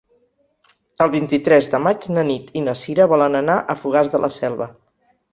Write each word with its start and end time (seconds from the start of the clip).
El 1.03 1.09
vint-i-tres 1.15 1.67
de 1.73 1.81
maig 1.87 2.07
na 2.17 2.23
Nit 2.29 2.47
i 2.61 2.63
na 2.69 2.75
Sira 2.85 3.07
volen 3.11 3.37
anar 3.41 3.57
a 3.75 3.75
Fogars 3.83 4.09
de 4.15 4.23
la 4.23 4.31
Selva. 4.39 4.69